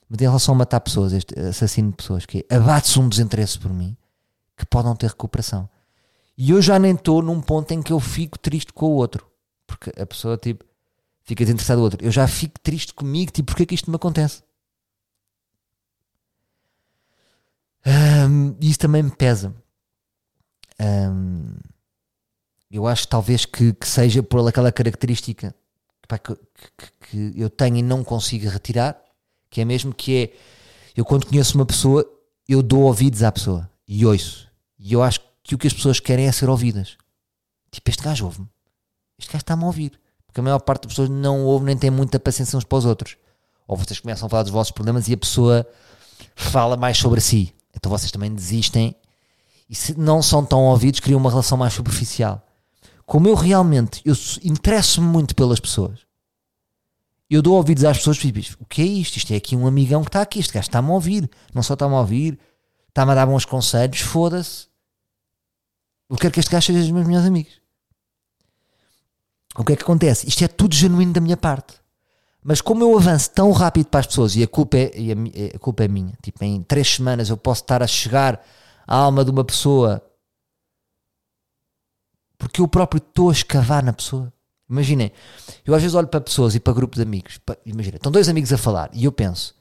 [0.10, 3.58] Mas em relação a matar pessoas, este assassino de pessoas, que é, abate-se um desinteresse
[3.58, 3.96] por mim,
[4.58, 5.70] que pode não ter recuperação.
[6.38, 9.26] E eu já nem estou num ponto em que eu fico triste com o outro.
[9.66, 10.66] Porque a pessoa, tipo,
[11.26, 12.06] fica desinteressada do outro.
[12.06, 14.44] Eu já fico triste comigo, tipo, porque é que isto me acontece?
[17.86, 19.54] Um, isso também me pesa.
[20.80, 21.56] Um,
[22.72, 25.56] eu acho talvez que, que seja por aquela característica
[26.08, 26.36] que,
[26.78, 29.00] que, que, eu tenho e não consigo retirar,
[29.50, 30.34] que é mesmo que é
[30.96, 32.06] eu quando conheço uma pessoa,
[32.48, 34.50] eu dou ouvidos à pessoa e ouço.
[34.80, 36.98] E eu acho que o que as pessoas querem é ser ouvidas.
[37.72, 38.48] Tipo, este gajo ouve-me.
[39.18, 40.00] Este gajo está-me a ouvir.
[40.36, 42.84] Porque a maior parte das pessoas não ouve nem tem muita paciência uns para os
[42.84, 43.16] outros.
[43.66, 45.66] Ou vocês começam a falar dos vossos problemas e a pessoa
[46.36, 47.56] fala mais sobre si.
[47.74, 48.94] Então vocês também desistem
[49.70, 52.46] e se não são tão ouvidos, criam uma relação mais superficial
[53.06, 56.00] como eu realmente eu interesso-me muito pelas pessoas,
[57.30, 59.18] eu dou ouvidos às pessoas e digo, o que é isto?
[59.18, 61.74] Isto é aqui um amigão que está aqui, este gajo está-me a ouvir, não só
[61.74, 62.40] está-me a ouvir,
[62.90, 64.68] está-me a dar bons conselhos, foda-se.
[66.10, 67.54] Eu quero que este gajo seja dos meus melhores amigos.
[69.58, 70.28] O que é que acontece?
[70.28, 71.76] Isto é tudo genuíno da minha parte.
[72.44, 75.16] Mas como eu avanço tão rápido para as pessoas e a culpa é, e a,
[75.56, 78.40] a culpa é minha, tipo, em três semanas eu posso estar a chegar
[78.86, 80.02] à alma de uma pessoa
[82.38, 84.32] porque eu próprio estou a escavar na pessoa.
[84.70, 85.12] Imaginem,
[85.66, 87.40] eu às vezes olho para pessoas e para grupos de amigos.
[87.66, 89.56] Imagina, estão dois amigos a falar e eu penso,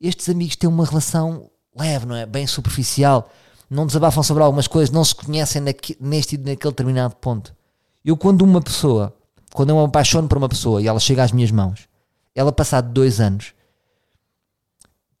[0.00, 2.24] estes amigos têm uma relação leve, não é?
[2.24, 3.30] Bem superficial,
[3.68, 5.60] não desabafam sobre algumas coisas, não se conhecem
[6.00, 7.54] neste e naquele determinado ponto.
[8.04, 9.14] Eu, quando uma pessoa,
[9.54, 11.88] quando eu me apaixono por uma pessoa e ela chega às minhas mãos,
[12.34, 13.54] ela, passado dois anos,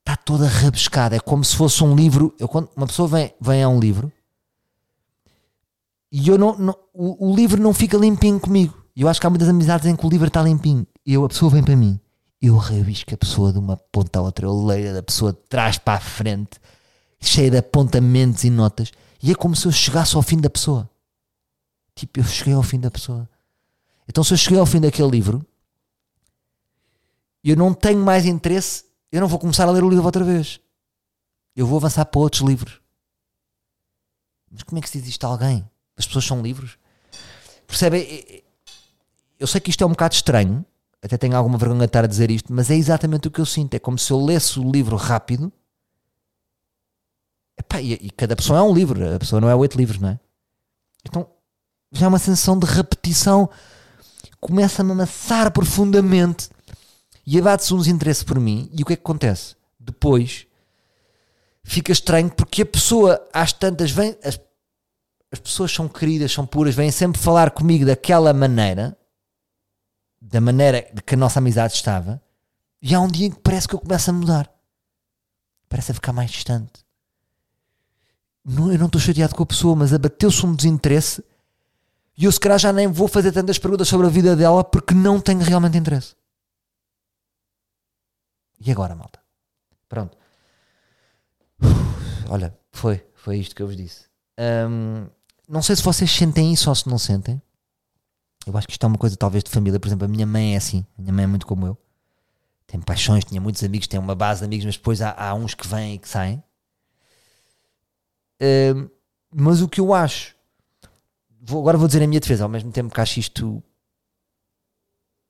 [0.00, 1.14] está toda rabiscada.
[1.14, 2.34] É como se fosse um livro.
[2.36, 4.12] Eu, quando uma pessoa vem, vem a um livro
[6.10, 8.76] e eu não, não o, o, livro não fica limpinho comigo.
[8.96, 10.84] Eu acho que há muitas amizades em que o livro está limpinho.
[11.06, 12.00] E eu, a pessoa vem para mim.
[12.42, 14.46] Eu rabisco a pessoa de uma ponta à outra.
[14.46, 16.58] Eu leio da pessoa de trás para a frente,
[17.20, 18.90] cheia de apontamentos e notas.
[19.22, 20.90] E é como se eu chegasse ao fim da pessoa.
[21.94, 23.28] Tipo, eu cheguei ao fim da pessoa.
[24.08, 25.44] Então, se eu cheguei ao fim daquele livro,
[27.42, 28.84] eu não tenho mais interesse.
[29.12, 30.60] Eu não vou começar a ler o livro outra vez.
[31.54, 32.80] Eu vou avançar para outros livros.
[34.50, 35.68] Mas como é que se diz isto a alguém?
[35.96, 36.76] As pessoas são livres.
[37.66, 38.42] Percebem?
[39.38, 40.64] Eu sei que isto é um bocado estranho,
[41.02, 43.46] até tenho alguma vergonha de estar a dizer isto, mas é exatamente o que eu
[43.46, 43.74] sinto.
[43.74, 45.52] É como se eu lesse o livro rápido.
[47.58, 50.08] Epá, e, e, cada pessoa é um livro, a pessoa não é oito livros, não
[50.08, 50.20] é?
[51.04, 51.28] Então
[51.92, 53.50] já é uma sensação de repetição.
[54.44, 56.50] Começa-me a amassar profundamente
[57.26, 58.68] e abate-se um desinteresse por mim.
[58.74, 59.56] E o que é que acontece?
[59.80, 60.46] Depois
[61.62, 64.14] fica estranho porque a pessoa, às tantas, vem.
[64.22, 64.38] As,
[65.32, 68.94] as pessoas são queridas, são puras, vêm sempre falar comigo daquela maneira,
[70.20, 72.22] da maneira que a nossa amizade estava,
[72.82, 74.52] e há um dia em que parece que eu começo a mudar.
[75.70, 76.84] Parece a ficar mais distante.
[78.44, 81.24] Não, eu não estou chateado com a pessoa, mas abateu-se um desinteresse
[82.16, 84.94] e eu se calhar já nem vou fazer tantas perguntas sobre a vida dela porque
[84.94, 86.14] não tenho realmente interesse.
[88.60, 89.20] E agora, malta?
[89.88, 90.16] Pronto.
[92.28, 93.04] olha, foi.
[93.14, 94.04] Foi isto que eu vos disse.
[94.38, 95.06] Um,
[95.48, 97.42] não sei se vocês sentem isso ou se não sentem.
[98.46, 99.80] Eu acho que isto é uma coisa talvez de família.
[99.80, 100.86] Por exemplo, a minha mãe é assim.
[100.98, 101.78] A minha mãe é muito como eu.
[102.66, 105.54] Tem paixões, tinha muitos amigos, tem uma base de amigos, mas depois há, há uns
[105.54, 106.42] que vêm e que saem.
[108.40, 108.88] Um,
[109.30, 110.33] mas o que eu acho
[111.44, 113.62] vou, agora vou dizer a minha defesa, ao mesmo tempo que acho isto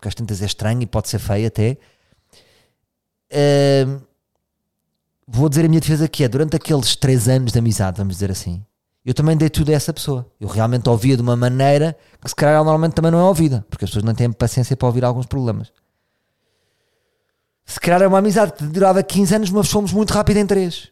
[0.00, 1.79] que às tantas é estranho e pode ser feio até.
[3.33, 4.00] Uh,
[5.27, 8.31] vou dizer a minha defesa que é durante aqueles três anos de amizade, vamos dizer
[8.31, 8.64] assim,
[9.05, 10.31] eu também dei tudo a essa pessoa.
[10.40, 13.85] Eu realmente ouvia de uma maneira que se calhar normalmente também não é ouvida, porque
[13.85, 15.72] as pessoas não têm paciência para ouvir alguns problemas.
[17.66, 20.90] Se calhar é uma amizade que durava 15 anos, mas fomos muito rápido em 3.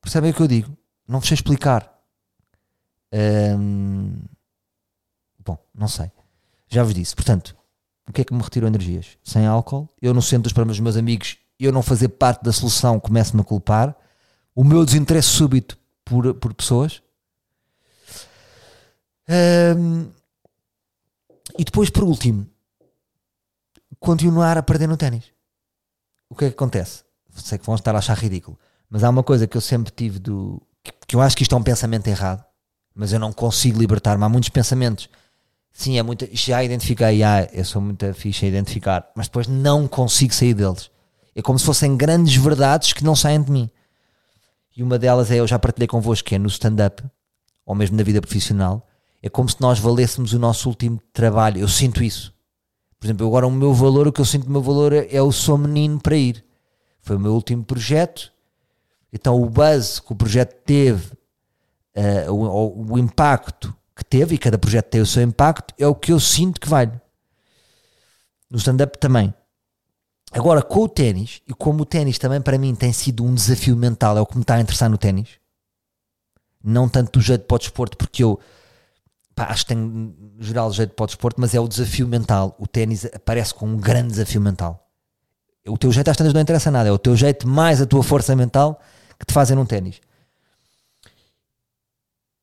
[0.00, 0.76] Percebem o que eu digo?
[1.06, 1.90] Não vos sei explicar.
[3.12, 4.14] Um,
[5.44, 6.10] Bom, não sei.
[6.68, 7.14] Já vos disse.
[7.14, 7.56] Portanto,
[8.08, 9.18] o que é que me retirou energias?
[9.22, 9.88] Sem álcool.
[10.00, 13.42] Eu no centro dos problemas dos meus amigos, eu não fazer parte da solução, começo-me
[13.42, 13.96] a culpar.
[14.54, 17.02] O meu desinteresse súbito por, por pessoas.
[21.58, 22.46] E depois, por último,
[23.98, 25.24] continuar a perder no ténis.
[26.28, 27.04] O que é que acontece?
[27.34, 30.18] Sei que vão estar a achar ridículo, mas há uma coisa que eu sempre tive
[30.18, 30.60] do.
[30.82, 32.44] que, que eu acho que isto é um pensamento errado,
[32.94, 34.24] mas eu não consigo libertar-me.
[34.24, 35.08] Há muitos pensamentos
[35.80, 36.28] Sim, é muito.
[36.30, 40.90] Já identifiquei, ah, eu sou muito fixe a identificar, mas depois não consigo sair deles.
[41.34, 43.70] É como se fossem grandes verdades que não saem de mim.
[44.76, 47.02] E uma delas é, eu já partilhei convosco, que é no stand-up,
[47.64, 48.86] ou mesmo na vida profissional,
[49.22, 51.58] é como se nós valêssemos o nosso último trabalho.
[51.58, 52.34] Eu sinto isso.
[52.98, 55.22] Por exemplo, agora o meu valor, o que eu sinto o meu valor é, é
[55.22, 56.44] o sou menino para ir.
[57.00, 58.30] Foi o meu último projeto.
[59.10, 61.10] Então o buzz que o projeto teve,
[61.96, 65.94] uh, o, o impacto que teve, e cada projeto tem o seu impacto, é o
[65.94, 66.92] que eu sinto que vale.
[68.50, 69.32] No stand-up também.
[70.32, 73.76] Agora, com o ténis, e como o ténis também para mim tem sido um desafio
[73.76, 75.28] mental, é o que me está a interessar no ténis,
[76.64, 78.40] não tanto do jeito para o desporto, porque eu
[79.34, 82.56] pá, acho que tenho no geral jeito para o desporto, mas é o desafio mental.
[82.58, 84.88] O ténis aparece com um grande desafio mental.
[85.66, 88.02] O teu jeito às tantas não interessa nada, é o teu jeito mais a tua
[88.02, 88.80] força mental
[89.18, 90.00] que te fazem num ténis.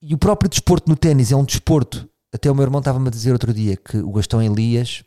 [0.08, 2.08] E o próprio desporto no ténis é um desporto.
[2.32, 5.04] Até o meu irmão estava-me a dizer outro dia que o Gastão Elias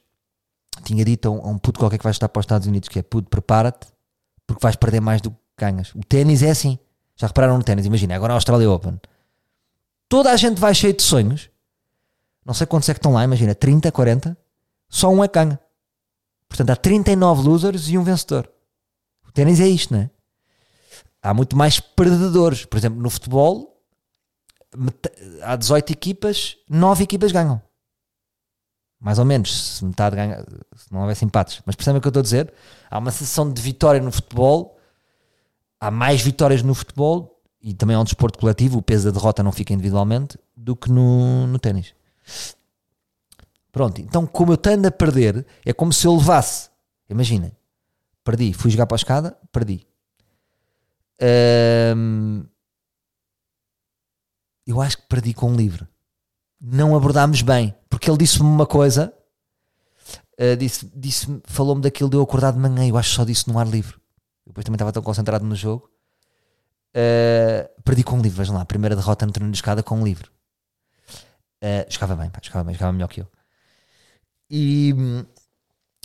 [0.85, 2.87] tinha dito a um, a um puto qualquer que vai estar para os Estados Unidos
[2.87, 3.87] que é puto, prepara-te
[4.47, 5.95] porque vais perder mais do que ganhas.
[5.95, 6.79] O ténis é assim.
[7.17, 7.87] Já repararam no ténis?
[7.87, 9.01] Imagina, agora a Australia Open.
[10.07, 11.49] Toda a gente vai cheio de sonhos.
[12.45, 14.37] Não sei quantos é que estão lá, imagina, 30, 40.
[14.87, 15.59] Só um é que ganha.
[16.47, 18.53] Portanto, há 39 losers e um vencedor.
[19.27, 20.11] O ténis é isto, não é?
[21.23, 22.67] Há muito mais perdedores.
[22.67, 23.80] Por exemplo, no futebol,
[25.43, 27.61] há 18 equipas, 9 equipas ganham.
[29.01, 30.45] Mais ou menos, se metade ganha,
[30.77, 31.63] se não houvesse empates.
[31.65, 32.53] Mas percebem o que eu estou a dizer?
[32.91, 34.79] Há uma sensação de vitória no futebol,
[35.81, 39.43] há mais vitórias no futebol, e também é um desporto coletivo, o peso da derrota
[39.43, 41.95] não fica individualmente, do que no, no ténis.
[43.73, 46.71] Pronto, então como eu tendo a perder, é como se eu levasse,
[47.09, 47.53] imaginem,
[48.25, 49.87] perdi, fui jogar para a escada, perdi.
[51.97, 52.45] Um,
[54.71, 55.87] eu acho que perdi com um livro.
[56.61, 59.13] Não abordámos bem, porque ele disse-me uma coisa,
[60.39, 63.49] uh, disse, disse falou-me daquilo de eu acordar de manhã, eu acho que só disse
[63.49, 63.97] no ar livre.
[64.47, 65.91] Depois também estava tão concentrado no jogo.
[66.91, 70.05] Uh, perdi com um livro, vejam lá, primeira derrota no treino de escada com um
[70.05, 70.31] livro.
[71.63, 73.29] Uh, jogava bem, pá, jogava bem, jogava melhor que eu.
[74.51, 74.95] E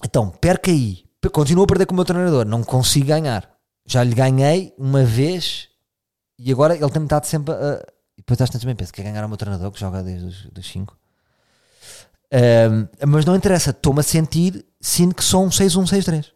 [0.03, 1.03] então, perca aí.
[1.31, 3.49] Continuo a perder com o meu treinador, não consigo ganhar.
[3.85, 5.69] Já lhe ganhei uma vez
[6.37, 7.83] e agora ele tem-me estado sempre a,
[8.25, 10.25] depois às tantas também penso, quer ganhar o meu treinador que joga desde
[10.59, 10.97] os 5.
[12.33, 16.31] Um, mas não interessa, estou-me a sentir, sinto que sou um 6-1, 6-3.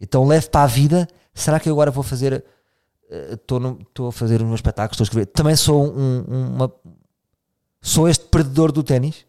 [0.00, 2.44] Então levo para a vida, será que eu agora vou fazer,
[3.08, 6.72] estou uh, a fazer um meu espetáculo, estou a escrever, também sou um, uma,
[7.80, 9.24] sou este perdedor do ténis?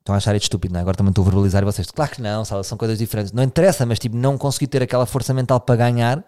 [0.00, 0.82] Estão a achar isto estúpido, não é?
[0.82, 1.90] Agora também estou a verbalizar vocês.
[1.90, 3.32] Claro que não, são coisas diferentes.
[3.32, 6.24] Não interessa, mas tipo, não consegui ter aquela força mental para ganhar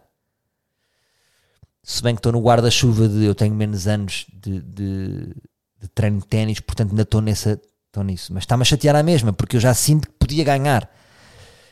[1.82, 5.34] se bem que estou no guarda-chuva de eu tenho menos anos de, de,
[5.80, 8.32] de treino de ténis, portanto ainda estou, nessa, estou nisso.
[8.32, 10.90] Mas está-me a chatear a mesma, porque eu já sinto que podia ganhar.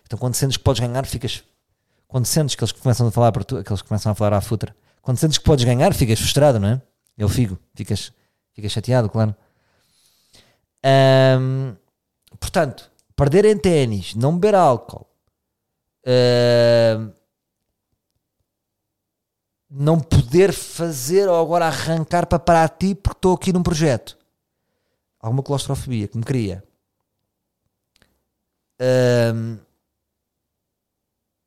[0.07, 1.43] Então quando sentes que podes ganhar, ficas
[2.09, 4.41] Quando sentes que eles começam a falar para tu, que eles começam a falar à
[4.41, 6.83] futra, quando sentes que podes ganhar, ficas frustrado, não é?
[7.17, 8.13] Eu fico, ficas,
[8.55, 9.35] ficas chateado, claro.
[12.41, 15.07] Portanto, perder em ténis, não beber álcool,
[19.71, 24.17] não poder fazer ou agora arrancar para parar ti porque estou aqui num projeto.
[25.21, 26.65] Alguma claustrofobia que me cria.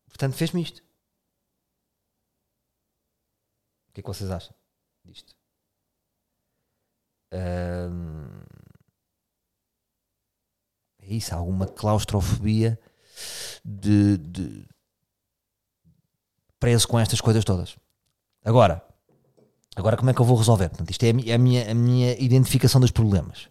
[0.08, 0.84] Portanto, fez-me isto.
[3.90, 4.54] O que é que vocês acham
[5.04, 5.36] disto?
[7.32, 7.88] É
[11.02, 12.80] isso, alguma claustrofobia
[13.66, 14.68] de, de
[16.60, 17.76] preso com estas coisas todas.
[18.44, 18.84] Agora,
[19.76, 20.70] agora como é que eu vou resolver?
[20.70, 23.48] Portanto, isto é a, mi- a minha, a minha identificação dos problemas.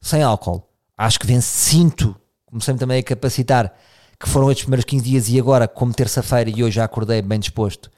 [0.00, 2.14] Sem álcool, acho que vence, sinto,
[2.46, 3.74] comecei-me também a capacitar
[4.20, 7.38] que foram estes primeiros 15 dias e agora, como terça-feira e hoje já acordei bem
[7.38, 7.90] disposto,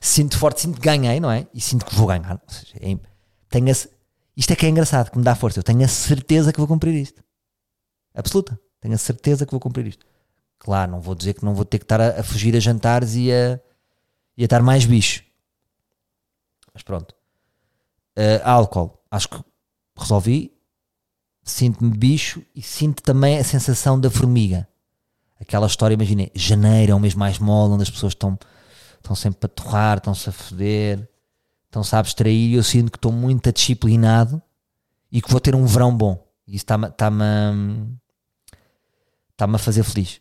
[0.00, 1.46] sinto forte, sinto que ganhei, não é?
[1.54, 2.40] E sinto que vou ganhar.
[2.48, 2.98] Seja, é-
[3.48, 4.00] tenho a
[4.36, 5.58] isto é que é engraçado, que me dá força.
[5.58, 7.22] Eu tenho a certeza que vou cumprir isto.
[8.14, 8.58] Absoluta.
[8.80, 10.06] Tenho a certeza que vou cumprir isto.
[10.58, 13.14] Claro, não vou dizer que não vou ter que estar a, a fugir a jantares
[13.16, 13.60] e a,
[14.38, 15.22] e a estar mais bicho.
[16.72, 17.14] Mas pronto.
[18.16, 19.44] Uh, álcool, acho que
[19.96, 20.52] resolvi.
[21.42, 24.68] Sinto-me bicho e sinto também a sensação da formiga.
[25.40, 28.38] Aquela história, imaginei, janeiro é o mês mais mole, onde as pessoas estão,
[28.96, 31.08] estão sempre a torrar, estão-se a foder,
[31.64, 34.40] estão-se a abstrair e eu sinto que estou muito disciplinado
[35.10, 36.22] e que vou ter um verão bom.
[36.46, 36.86] E isso está-me
[37.24, 37.52] a-
[39.30, 40.20] está-me a fazer feliz.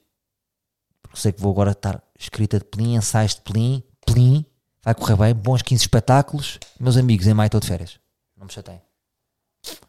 [1.01, 4.45] Porque sei que vou agora estar escrita de plim, ensaios de plim, plim,
[4.81, 6.59] vai correr bem, bons 15 espetáculos.
[6.79, 7.99] Meus amigos, em maio estou de férias.
[8.35, 8.81] Não me chateiem.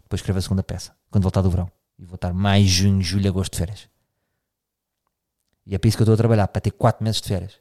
[0.03, 1.71] Depois escrevo a segunda peça, quando voltar do verão.
[1.99, 3.89] E vou estar mais junho, julho, agosto de férias.
[5.67, 7.61] E é para isso que eu estou a trabalhar, para ter 4 meses de férias.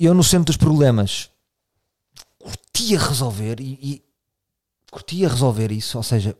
[0.00, 1.30] Eu no centro dos problemas
[2.38, 4.04] curtia resolver e, e
[4.90, 6.36] curtia resolver isso, ou seja,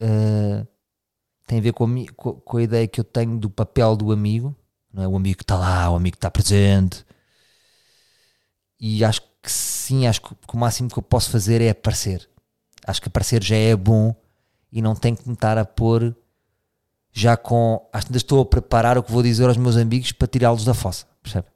[0.00, 0.66] ah,
[1.46, 4.56] tem a ver com a, com a ideia que eu tenho do papel do amigo,
[4.92, 5.08] não é?
[5.08, 7.04] O amigo que está lá, o amigo que está presente.
[8.80, 12.28] E acho que sim, acho que, que o máximo que eu posso fazer é aparecer.
[12.86, 14.14] Acho que aparecer já é bom
[14.72, 16.16] e não tenho que me estar a pôr
[17.12, 17.88] já com.
[17.92, 20.64] Acho que ainda estou a preparar o que vou dizer aos meus amigos para tirá-los
[20.64, 21.48] da fossa, percebe?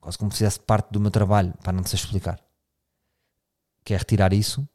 [0.00, 2.40] Quase como se fizesse parte do meu trabalho, para não sei explicar.
[3.88, 4.68] Quer retirar isso?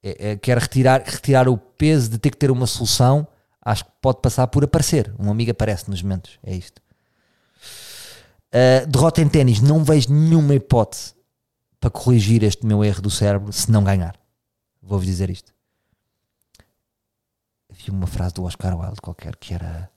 [0.00, 3.26] É, é, quer retirar, retirar o peso de ter que ter uma solução?
[3.60, 5.12] Acho que pode passar por aparecer.
[5.18, 6.38] Um amigo aparece nos momentos.
[6.40, 6.80] É isto.
[8.54, 9.60] Uh, derrota em ténis.
[9.60, 11.12] Não vejo nenhuma hipótese
[11.80, 14.16] para corrigir este meu erro do cérebro se não ganhar.
[14.80, 15.52] Vou-vos dizer isto.
[17.68, 19.90] Havia uma frase do Oscar Wilde qualquer que era.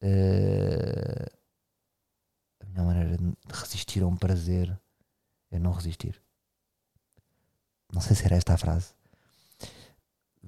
[0.00, 1.26] uh,
[2.62, 4.74] a melhor maneira de resistir a um prazer
[5.50, 6.24] é não resistir.
[7.92, 8.88] Não sei se era esta a frase.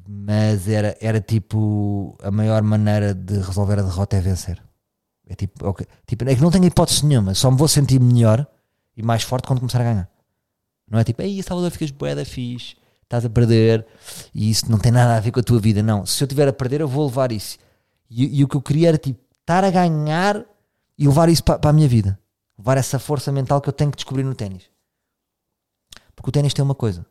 [0.06, 4.62] Mas era, era tipo a maior maneira de resolver a derrota é vencer.
[5.28, 8.46] É tipo, ok, tipo, é que não tenho hipótese nenhuma, só me vou sentir melhor
[8.96, 10.10] e mais forte quando começar a ganhar.
[10.90, 13.86] Não é tipo, ei, Salvador, ficas boeda fixe, estás a perder
[14.34, 15.82] e isso não tem nada a ver com a tua vida.
[15.82, 17.58] Não, se eu estiver a perder, eu vou levar isso.
[18.08, 20.42] E, e o que eu queria era tipo, estar a ganhar
[20.96, 22.18] e levar isso para, para a minha vida.
[22.58, 24.62] Levar essa força mental que eu tenho que descobrir no ténis.
[26.16, 27.06] Porque o ténis tem uma coisa,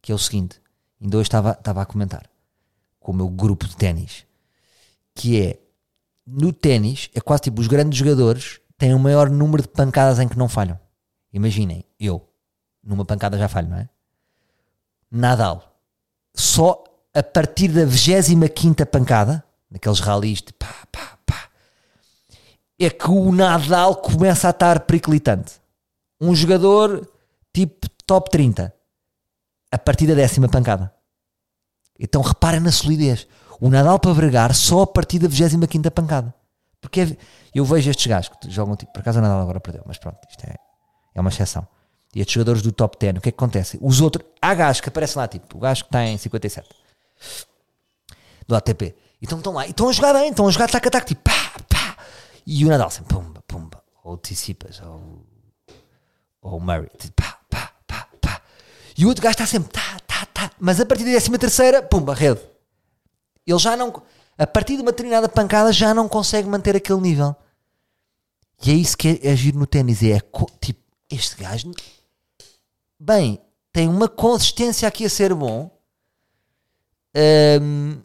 [0.00, 0.60] que é o seguinte:
[1.00, 2.28] ainda hoje estava, estava a comentar
[2.98, 4.26] com o meu grupo de ténis,
[5.14, 5.58] que é
[6.26, 10.28] no ténis, é quase tipo os grandes jogadores têm o maior número de pancadas em
[10.28, 10.78] que não falham.
[11.32, 12.28] Imaginem, eu,
[12.82, 13.88] numa pancada já falho, não é?
[15.10, 15.76] Nadal,
[16.34, 21.50] só a partir da 25 pancada, naqueles ralis de pá, pá, pá,
[22.78, 25.60] é que o Nadal começa a estar periclitante.
[26.20, 27.08] Um jogador
[27.52, 28.72] tipo top 30,
[29.70, 30.92] a partir da décima pancada.
[31.98, 33.26] Então reparem na solidez.
[33.60, 36.34] O Nadal para bregar só a partir da 25 pancada.
[36.80, 37.16] Porque é-
[37.54, 40.18] eu vejo estes gajos que jogam tipo, por acaso o Nadal agora perdeu, mas pronto,
[40.30, 40.54] isto é,
[41.14, 41.66] é uma exceção.
[42.14, 43.78] E estes jogadores do top 10, o que é que acontece?
[43.82, 46.68] Os outros, há gajos que aparecem lá, tipo, o gajo que está em 57
[48.48, 48.96] do ATP.
[49.22, 51.96] Então estão lá, e estão a jogar bem, estão a jogar tac-tac, tipo, pá, pá.
[52.46, 53.82] E o Nadal sempre, pumba, pumba.
[54.02, 55.24] Ou o Tsitsipas, ou,
[56.40, 57.38] ou o Murray, tipo, pá.
[59.00, 60.50] E o outro gajo está sempre, tá, tá, tá.
[60.60, 62.38] Mas a partir da 13 terceira, pumba, rede.
[63.46, 64.02] Ele já não,
[64.36, 67.34] a partir de uma determinada pancada, já não consegue manter aquele nível.
[68.62, 70.02] E é isso que é, é giro no ténis.
[70.02, 71.70] É co- tipo, este gajo
[73.00, 73.40] bem,
[73.72, 75.70] tem uma consistência aqui a ser bom.
[77.16, 78.02] Ahm,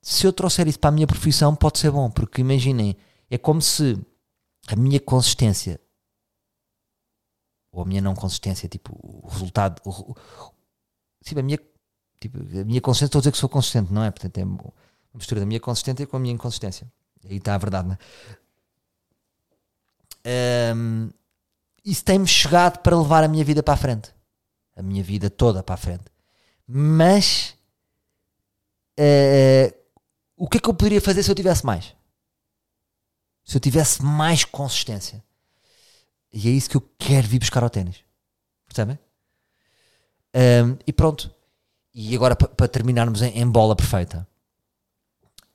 [0.00, 2.96] se eu trouxer isso para a minha profissão, pode ser bom, porque imaginem,
[3.28, 3.98] é como se
[4.68, 5.80] a minha consistência
[7.78, 10.16] ou a minha não consistência, tipo, o resultado, o, o,
[11.22, 11.58] sim, a minha,
[12.20, 14.10] tipo, a minha consistência, estou a dizer que sou consistente, não é?
[14.10, 14.72] Portanto, é uma
[15.14, 16.90] mistura da minha consistência com a minha inconsistência.
[17.24, 17.98] Aí está a verdade, não é?
[20.74, 21.10] Um,
[21.84, 24.12] isso tem-me chegado para levar a minha vida para a frente.
[24.76, 26.04] A minha vida toda para a frente.
[26.66, 27.56] Mas
[28.98, 29.74] uh,
[30.36, 31.94] o que é que eu poderia fazer se eu tivesse mais?
[33.44, 35.24] Se eu tivesse mais consistência.
[36.32, 38.04] E é isso que eu quero vir buscar ao ténis.
[38.66, 38.98] Percebem?
[40.34, 41.34] Um, e pronto.
[41.94, 44.28] E agora, para terminarmos em, em, bola perfeita,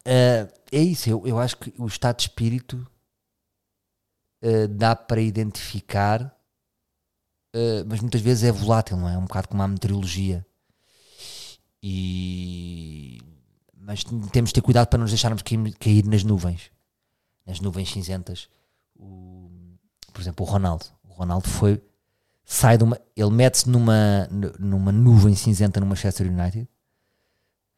[0.05, 1.09] uh, é isso.
[1.09, 2.86] Eu, eu acho que o estado de espírito
[4.41, 6.24] uh, dá para identificar,
[7.55, 9.13] uh, mas muitas vezes é volátil, não é?
[9.13, 10.45] É um bocado como a meteorologia.
[11.82, 13.21] E...
[13.76, 16.71] Mas temos de ter cuidado para não nos deixarmos cair, cair nas nuvens,
[17.45, 18.49] nas nuvens cinzentas.
[18.95, 19.42] O,
[20.14, 20.86] por exemplo, o Ronaldo.
[21.03, 21.82] O Ronaldo foi
[22.45, 24.28] sai de uma, ele mete-se numa,
[24.59, 26.68] numa nuvem cinzenta no Manchester United,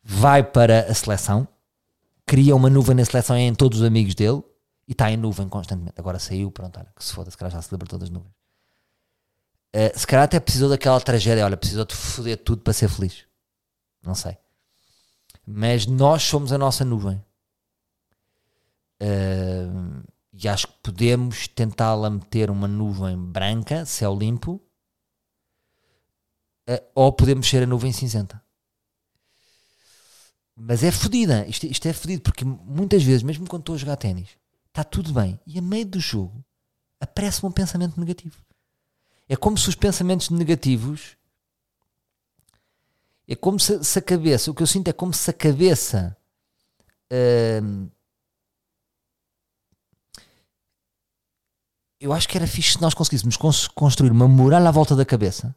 [0.04, 1.48] vai para a seleção,
[2.26, 4.44] cria uma nuvem na seleção em todos os amigos dele
[4.88, 5.96] e está em nuvem constantemente.
[5.98, 8.34] Agora saiu, pronto, olha, que se foda, se calhar já se libertou das nuvens.
[9.76, 13.26] Uh, se calhar até precisou daquela tragédia, olha, precisou de foder tudo para ser feliz.
[14.02, 14.38] Não sei.
[15.46, 17.22] Mas nós somos a nossa nuvem.
[19.02, 20.04] Uh,
[20.38, 24.62] e acho que podemos tentá-la meter uma nuvem branca, céu limpo,
[26.68, 28.44] eh, ou podemos ser a nuvem cinzenta.
[30.56, 33.98] Mas é fodida, isto, isto é fodido, porque muitas vezes, mesmo quando estou a jogar
[33.98, 34.30] ténis,
[34.68, 36.44] está tudo bem, e a meio do jogo
[37.00, 38.42] aparece-me um pensamento negativo.
[39.28, 41.18] É como se os pensamentos negativos.
[43.28, 44.52] É como se, se a cabeça.
[44.52, 46.16] O que eu sinto é como se a cabeça.
[47.12, 47.90] Uh,
[52.06, 53.36] eu acho que era fixe se nós conseguíssemos
[53.74, 55.56] construir uma muralha à volta da cabeça.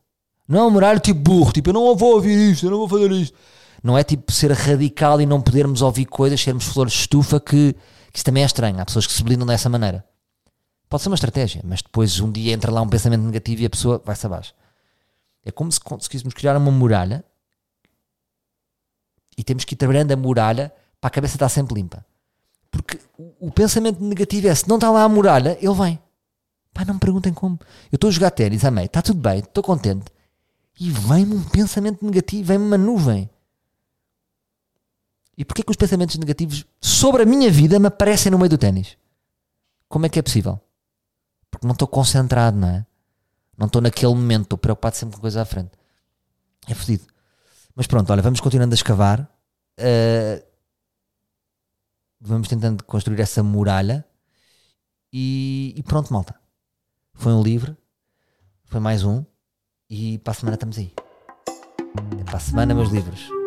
[0.49, 2.89] Não é uma muralha tipo burro, tipo eu não vou ouvir isto, eu não vou
[2.89, 3.37] fazer isto.
[3.83, 7.75] Não é tipo ser radical e não podermos ouvir coisas, sermos flores de estufa, que,
[7.75, 8.81] que isso também é estranho.
[8.81, 10.03] Há pessoas que se blindam dessa maneira.
[10.89, 13.71] Pode ser uma estratégia, mas depois um dia entra lá um pensamento negativo e a
[13.71, 14.55] pessoa vai-se abaixo.
[15.45, 17.23] É como se conseguíssemos criar uma muralha
[19.37, 22.05] e temos que ir trabalhando a muralha para a cabeça estar sempre limpa.
[22.71, 25.99] Porque o, o pensamento negativo é se não está lá a muralha, ele vem.
[26.79, 27.59] Pá, não me perguntem como.
[27.91, 30.13] Eu estou a jogar ténis, amei, está tudo bem, estou contente.
[30.79, 33.29] E vem-me um pensamento negativo, vem-me uma nuvem.
[35.37, 38.57] E porquê que os pensamentos negativos sobre a minha vida me aparecem no meio do
[38.57, 38.97] ténis?
[39.89, 40.61] Como é que é possível?
[41.51, 42.87] Porque não estou concentrado, não é?
[43.57, 45.73] Não estou naquele momento, estou preocupado sempre com coisa à frente.
[46.69, 47.05] É fodido.
[47.75, 49.29] Mas pronto, olha, vamos continuando a escavar.
[49.81, 50.47] Uh,
[52.21, 54.05] vamos tentando construir essa muralha.
[55.13, 56.39] E, e pronto, malta.
[57.19, 57.77] Foi um livro,
[58.67, 59.25] foi mais um,
[59.91, 60.93] e para a semana estamos aí.
[62.25, 63.38] Para a semana, meus livros.